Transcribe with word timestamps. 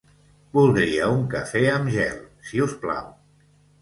Voldria 0.57 1.09
un 1.17 1.21
cafè 1.33 1.63
amb 1.75 1.93
gel, 1.97 2.19
si 2.49 2.67
us 2.67 2.75
plau. 2.87 3.13